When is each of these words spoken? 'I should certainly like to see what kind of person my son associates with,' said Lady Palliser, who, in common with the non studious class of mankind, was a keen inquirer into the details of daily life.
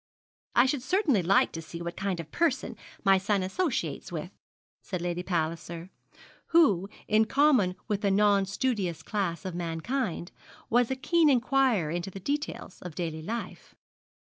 'I 0.55 0.65
should 0.65 0.81
certainly 0.81 1.21
like 1.21 1.51
to 1.51 1.61
see 1.61 1.79
what 1.79 1.95
kind 1.95 2.19
of 2.19 2.31
person 2.31 2.75
my 3.03 3.19
son 3.19 3.43
associates 3.43 4.11
with,' 4.11 4.31
said 4.81 4.99
Lady 4.99 5.21
Palliser, 5.21 5.91
who, 6.47 6.89
in 7.07 7.25
common 7.25 7.75
with 7.87 8.01
the 8.01 8.09
non 8.09 8.47
studious 8.47 9.03
class 9.03 9.45
of 9.45 9.53
mankind, 9.53 10.31
was 10.71 10.89
a 10.89 10.95
keen 10.95 11.29
inquirer 11.29 11.91
into 11.91 12.09
the 12.09 12.19
details 12.19 12.81
of 12.81 12.95
daily 12.95 13.21
life. 13.21 13.75